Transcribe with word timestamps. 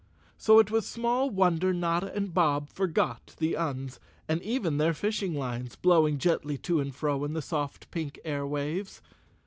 So 0.35 0.57
it 0.57 0.71
was 0.71 0.87
small 0.87 1.29
wonder 1.29 1.75
Notta 1.75 2.11
and 2.15 2.33
Bob 2.33 2.69
forgot 2.71 3.35
the 3.37 3.53
Uns, 3.55 3.99
and 4.27 4.41
even 4.41 4.77
their 4.79 4.95
fishing 4.95 5.35
lines, 5.35 5.75
blowing 5.75 6.17
gently 6.17 6.57
to 6.57 6.79
and 6.79 6.91
fro 6.95 7.23
in 7.23 7.33
the 7.33 7.39
soft 7.43 7.91
pink 7.91 8.19
air 8.25 8.47
waves. 8.47 9.03